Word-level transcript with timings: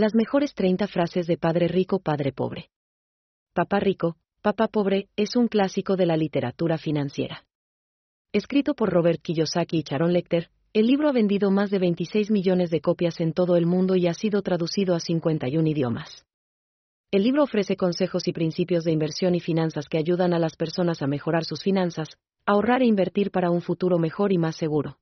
Las 0.00 0.14
mejores 0.14 0.54
30 0.54 0.88
frases 0.88 1.26
de 1.26 1.36
Padre 1.36 1.68
Rico, 1.68 1.98
Padre 1.98 2.32
Pobre. 2.32 2.70
Papá 3.52 3.80
Rico, 3.80 4.16
Papá 4.40 4.68
Pobre 4.68 5.10
es 5.14 5.36
un 5.36 5.46
clásico 5.46 5.94
de 5.94 6.06
la 6.06 6.16
literatura 6.16 6.78
financiera. 6.78 7.44
Escrito 8.32 8.72
por 8.72 8.88
Robert 8.88 9.20
Kiyosaki 9.20 9.80
y 9.80 9.82
Sharon 9.82 10.14
Lecter, 10.14 10.48
el 10.72 10.86
libro 10.86 11.10
ha 11.10 11.12
vendido 11.12 11.50
más 11.50 11.68
de 11.68 11.80
26 11.80 12.30
millones 12.30 12.70
de 12.70 12.80
copias 12.80 13.20
en 13.20 13.34
todo 13.34 13.56
el 13.56 13.66
mundo 13.66 13.94
y 13.94 14.06
ha 14.06 14.14
sido 14.14 14.40
traducido 14.40 14.94
a 14.94 15.00
51 15.00 15.68
idiomas. 15.68 16.24
El 17.10 17.24
libro 17.24 17.42
ofrece 17.42 17.76
consejos 17.76 18.26
y 18.26 18.32
principios 18.32 18.84
de 18.84 18.92
inversión 18.92 19.34
y 19.34 19.40
finanzas 19.40 19.86
que 19.86 19.98
ayudan 19.98 20.32
a 20.32 20.38
las 20.38 20.56
personas 20.56 21.02
a 21.02 21.08
mejorar 21.08 21.44
sus 21.44 21.62
finanzas, 21.62 22.08
ahorrar 22.46 22.80
e 22.80 22.86
invertir 22.86 23.30
para 23.30 23.50
un 23.50 23.60
futuro 23.60 23.98
mejor 23.98 24.32
y 24.32 24.38
más 24.38 24.56
seguro. 24.56 24.96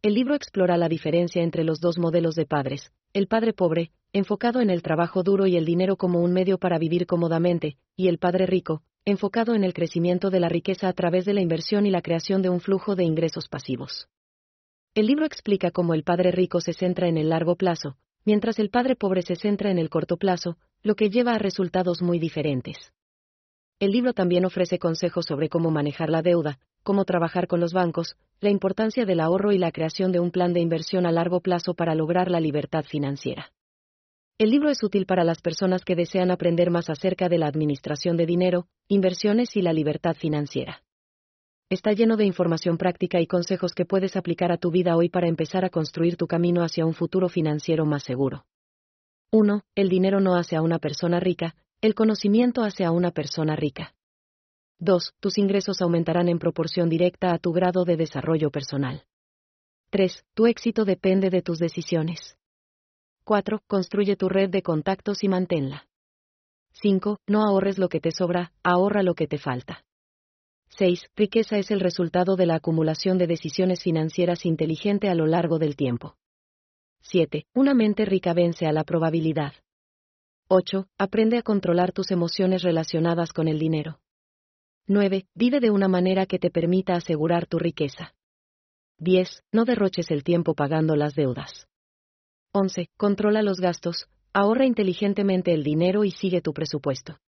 El 0.00 0.14
libro 0.14 0.34
explora 0.34 0.78
la 0.78 0.88
diferencia 0.88 1.42
entre 1.42 1.64
los 1.64 1.80
dos 1.80 1.98
modelos 1.98 2.34
de 2.34 2.46
padres, 2.46 2.92
el 3.12 3.26
padre 3.26 3.52
pobre, 3.52 3.90
enfocado 4.16 4.62
en 4.62 4.70
el 4.70 4.82
trabajo 4.82 5.22
duro 5.22 5.46
y 5.46 5.58
el 5.58 5.66
dinero 5.66 5.96
como 5.96 6.22
un 6.22 6.32
medio 6.32 6.56
para 6.56 6.78
vivir 6.78 7.06
cómodamente, 7.06 7.76
y 7.96 8.08
el 8.08 8.16
padre 8.16 8.46
rico, 8.46 8.82
enfocado 9.04 9.54
en 9.54 9.62
el 9.62 9.74
crecimiento 9.74 10.30
de 10.30 10.40
la 10.40 10.48
riqueza 10.48 10.88
a 10.88 10.94
través 10.94 11.26
de 11.26 11.34
la 11.34 11.42
inversión 11.42 11.84
y 11.84 11.90
la 11.90 12.00
creación 12.00 12.40
de 12.40 12.48
un 12.48 12.60
flujo 12.60 12.96
de 12.96 13.04
ingresos 13.04 13.48
pasivos. 13.48 14.08
El 14.94 15.04
libro 15.06 15.26
explica 15.26 15.70
cómo 15.70 15.92
el 15.92 16.02
padre 16.02 16.30
rico 16.30 16.62
se 16.62 16.72
centra 16.72 17.08
en 17.08 17.18
el 17.18 17.28
largo 17.28 17.56
plazo, 17.56 17.98
mientras 18.24 18.58
el 18.58 18.70
padre 18.70 18.96
pobre 18.96 19.20
se 19.20 19.36
centra 19.36 19.70
en 19.70 19.78
el 19.78 19.90
corto 19.90 20.16
plazo, 20.16 20.56
lo 20.82 20.94
que 20.94 21.10
lleva 21.10 21.34
a 21.34 21.38
resultados 21.38 22.00
muy 22.00 22.18
diferentes. 22.18 22.94
El 23.80 23.90
libro 23.90 24.14
también 24.14 24.46
ofrece 24.46 24.78
consejos 24.78 25.26
sobre 25.26 25.50
cómo 25.50 25.70
manejar 25.70 26.08
la 26.08 26.22
deuda, 26.22 26.58
cómo 26.82 27.04
trabajar 27.04 27.48
con 27.48 27.60
los 27.60 27.74
bancos, 27.74 28.16
la 28.40 28.48
importancia 28.48 29.04
del 29.04 29.20
ahorro 29.20 29.52
y 29.52 29.58
la 29.58 29.72
creación 29.72 30.10
de 30.10 30.20
un 30.20 30.30
plan 30.30 30.54
de 30.54 30.60
inversión 30.60 31.04
a 31.04 31.12
largo 31.12 31.40
plazo 31.40 31.74
para 31.74 31.94
lograr 31.94 32.30
la 32.30 32.40
libertad 32.40 32.86
financiera. 32.88 33.52
El 34.38 34.50
libro 34.50 34.68
es 34.68 34.82
útil 34.82 35.06
para 35.06 35.24
las 35.24 35.40
personas 35.40 35.82
que 35.82 35.96
desean 35.96 36.30
aprender 36.30 36.70
más 36.70 36.90
acerca 36.90 37.30
de 37.30 37.38
la 37.38 37.46
administración 37.46 38.18
de 38.18 38.26
dinero, 38.26 38.66
inversiones 38.86 39.56
y 39.56 39.62
la 39.62 39.72
libertad 39.72 40.14
financiera. 40.14 40.82
Está 41.70 41.92
lleno 41.92 42.18
de 42.18 42.26
información 42.26 42.76
práctica 42.76 43.18
y 43.18 43.26
consejos 43.26 43.72
que 43.72 43.86
puedes 43.86 44.14
aplicar 44.14 44.52
a 44.52 44.58
tu 44.58 44.70
vida 44.70 44.94
hoy 44.94 45.08
para 45.08 45.26
empezar 45.26 45.64
a 45.64 45.70
construir 45.70 46.18
tu 46.18 46.26
camino 46.26 46.62
hacia 46.62 46.84
un 46.84 46.92
futuro 46.92 47.30
financiero 47.30 47.86
más 47.86 48.02
seguro. 48.02 48.44
1. 49.32 49.62
El 49.74 49.88
dinero 49.88 50.20
no 50.20 50.36
hace 50.36 50.54
a 50.54 50.60
una 50.60 50.78
persona 50.80 51.18
rica, 51.18 51.56
el 51.80 51.94
conocimiento 51.94 52.62
hace 52.62 52.84
a 52.84 52.90
una 52.90 53.12
persona 53.12 53.56
rica. 53.56 53.94
2. 54.80 55.14
Tus 55.18 55.38
ingresos 55.38 55.80
aumentarán 55.80 56.28
en 56.28 56.38
proporción 56.38 56.90
directa 56.90 57.32
a 57.32 57.38
tu 57.38 57.52
grado 57.52 57.86
de 57.86 57.96
desarrollo 57.96 58.50
personal. 58.50 59.06
3. 59.88 60.26
Tu 60.34 60.46
éxito 60.46 60.84
depende 60.84 61.30
de 61.30 61.40
tus 61.40 61.58
decisiones. 61.58 62.35
4. 63.26 63.60
Construye 63.66 64.14
tu 64.14 64.28
red 64.28 64.50
de 64.50 64.62
contactos 64.62 65.24
y 65.24 65.28
manténla. 65.28 65.88
5. 66.74 67.18
No 67.26 67.42
ahorres 67.42 67.76
lo 67.76 67.88
que 67.88 67.98
te 67.98 68.12
sobra, 68.12 68.52
ahorra 68.62 69.02
lo 69.02 69.14
que 69.14 69.26
te 69.26 69.36
falta. 69.36 69.84
6. 70.78 71.10
Riqueza 71.16 71.58
es 71.58 71.72
el 71.72 71.80
resultado 71.80 72.36
de 72.36 72.46
la 72.46 72.54
acumulación 72.54 73.18
de 73.18 73.26
decisiones 73.26 73.82
financieras 73.82 74.46
inteligente 74.46 75.08
a 75.08 75.16
lo 75.16 75.26
largo 75.26 75.58
del 75.58 75.74
tiempo. 75.74 76.14
7. 77.00 77.46
Una 77.52 77.74
mente 77.74 78.04
rica 78.04 78.32
vence 78.32 78.64
a 78.64 78.72
la 78.72 78.84
probabilidad. 78.84 79.54
8. 80.46 80.86
Aprende 80.96 81.38
a 81.38 81.42
controlar 81.42 81.90
tus 81.90 82.12
emociones 82.12 82.62
relacionadas 82.62 83.32
con 83.32 83.48
el 83.48 83.58
dinero. 83.58 83.98
9. 84.86 85.26
Vive 85.34 85.58
de 85.58 85.72
una 85.72 85.88
manera 85.88 86.26
que 86.26 86.38
te 86.38 86.50
permita 86.50 86.94
asegurar 86.94 87.46
tu 87.46 87.58
riqueza. 87.58 88.14
10. 88.98 89.42
No 89.50 89.64
derroches 89.64 90.12
el 90.12 90.22
tiempo 90.22 90.54
pagando 90.54 90.94
las 90.94 91.16
deudas. 91.16 91.66
11. 92.58 92.88
Controla 92.96 93.42
los 93.42 93.60
gastos, 93.60 94.06
ahorra 94.32 94.64
inteligentemente 94.64 95.52
el 95.52 95.62
dinero 95.62 96.04
y 96.04 96.10
sigue 96.10 96.40
tu 96.40 96.54
presupuesto. 96.54 97.18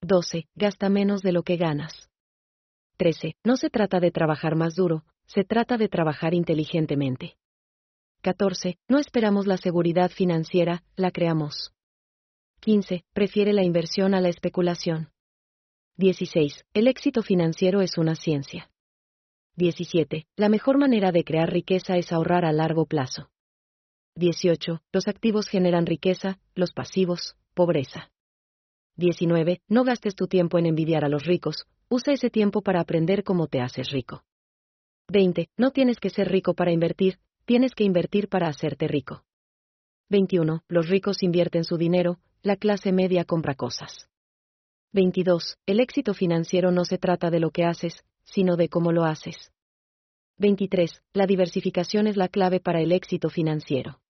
12. 0.00 0.46
Gasta 0.54 0.88
menos 0.88 1.20
de 1.20 1.32
lo 1.32 1.42
que 1.42 1.58
ganas. 1.58 2.08
13. 2.96 3.34
No 3.44 3.58
se 3.58 3.68
trata 3.68 4.00
de 4.00 4.10
trabajar 4.10 4.56
más 4.56 4.74
duro, 4.74 5.04
se 5.26 5.44
trata 5.44 5.76
de 5.76 5.90
trabajar 5.90 6.32
inteligentemente. 6.32 7.36
14. 8.22 8.78
No 8.88 8.98
esperamos 8.98 9.46
la 9.46 9.58
seguridad 9.58 10.10
financiera, 10.10 10.84
la 10.96 11.10
creamos. 11.10 11.74
15. 12.60 13.04
Prefiere 13.12 13.52
la 13.52 13.62
inversión 13.62 14.14
a 14.14 14.22
la 14.22 14.30
especulación. 14.30 15.10
16. 15.98 16.64
El 16.72 16.88
éxito 16.88 17.22
financiero 17.22 17.82
es 17.82 17.98
una 17.98 18.14
ciencia. 18.14 18.70
17. 19.56 20.26
La 20.34 20.48
mejor 20.48 20.78
manera 20.78 21.12
de 21.12 21.24
crear 21.24 21.52
riqueza 21.52 21.98
es 21.98 22.10
ahorrar 22.10 22.46
a 22.46 22.52
largo 22.52 22.86
plazo. 22.86 23.28
18. 24.16 24.80
Los 24.92 25.08
activos 25.08 25.46
generan 25.46 25.84
riqueza, 25.84 26.38
los 26.54 26.72
pasivos, 26.72 27.36
pobreza. 27.52 28.10
19. 28.96 29.60
No 29.68 29.84
gastes 29.84 30.14
tu 30.14 30.26
tiempo 30.26 30.58
en 30.58 30.64
envidiar 30.64 31.04
a 31.04 31.10
los 31.10 31.24
ricos, 31.24 31.66
usa 31.90 32.14
ese 32.14 32.30
tiempo 32.30 32.62
para 32.62 32.80
aprender 32.80 33.24
cómo 33.24 33.46
te 33.46 33.60
haces 33.60 33.90
rico. 33.90 34.24
20. 35.08 35.50
No 35.58 35.70
tienes 35.70 36.00
que 36.00 36.08
ser 36.08 36.28
rico 36.30 36.54
para 36.54 36.72
invertir, 36.72 37.18
tienes 37.44 37.74
que 37.74 37.84
invertir 37.84 38.28
para 38.28 38.48
hacerte 38.48 38.88
rico. 38.88 39.22
21. 40.08 40.62
Los 40.66 40.88
ricos 40.88 41.22
invierten 41.22 41.64
su 41.64 41.76
dinero, 41.76 42.18
la 42.42 42.56
clase 42.56 42.92
media 42.92 43.24
compra 43.24 43.54
cosas. 43.54 44.08
22. 44.94 45.58
El 45.66 45.78
éxito 45.78 46.14
financiero 46.14 46.70
no 46.70 46.86
se 46.86 46.96
trata 46.96 47.30
de 47.30 47.40
lo 47.40 47.50
que 47.50 47.64
haces, 47.64 48.02
sino 48.24 48.56
de 48.56 48.70
cómo 48.70 48.92
lo 48.92 49.04
haces. 49.04 49.52
23. 50.38 51.02
La 51.12 51.26
diversificación 51.26 52.06
es 52.06 52.16
la 52.16 52.28
clave 52.28 52.60
para 52.60 52.80
el 52.80 52.92
éxito 52.92 53.28
financiero. 53.28 54.00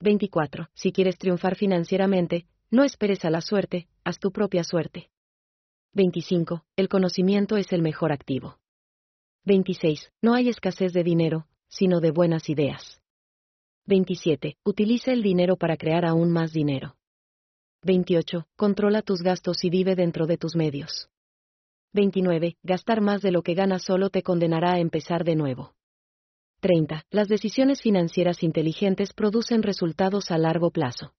24. 0.00 0.70
Si 0.74 0.92
quieres 0.92 1.18
triunfar 1.18 1.56
financieramente, 1.56 2.46
no 2.70 2.84
esperes 2.84 3.24
a 3.24 3.30
la 3.30 3.40
suerte, 3.40 3.88
haz 4.04 4.18
tu 4.18 4.32
propia 4.32 4.64
suerte. 4.64 5.10
25. 5.92 6.64
El 6.76 6.88
conocimiento 6.88 7.56
es 7.56 7.72
el 7.72 7.82
mejor 7.82 8.12
activo. 8.12 8.58
26. 9.44 10.12
No 10.22 10.34
hay 10.34 10.48
escasez 10.48 10.92
de 10.92 11.04
dinero, 11.04 11.46
sino 11.68 12.00
de 12.00 12.12
buenas 12.12 12.48
ideas. 12.48 13.02
27. 13.86 14.56
Utiliza 14.64 15.12
el 15.12 15.22
dinero 15.22 15.56
para 15.56 15.76
crear 15.76 16.04
aún 16.04 16.30
más 16.30 16.52
dinero. 16.52 16.96
28. 17.82 18.46
Controla 18.56 19.02
tus 19.02 19.22
gastos 19.22 19.64
y 19.64 19.70
vive 19.70 19.96
dentro 19.96 20.26
de 20.26 20.36
tus 20.36 20.54
medios. 20.54 21.10
29. 21.92 22.56
Gastar 22.62 23.00
más 23.00 23.20
de 23.20 23.32
lo 23.32 23.42
que 23.42 23.54
ganas 23.54 23.82
solo 23.82 24.10
te 24.10 24.22
condenará 24.22 24.74
a 24.74 24.78
empezar 24.78 25.24
de 25.24 25.34
nuevo. 25.34 25.74
30. 26.60 27.04
Las 27.10 27.28
decisiones 27.28 27.80
financieras 27.82 28.42
inteligentes 28.42 29.12
producen 29.12 29.62
resultados 29.62 30.30
a 30.30 30.38
largo 30.38 30.70
plazo. 30.70 31.12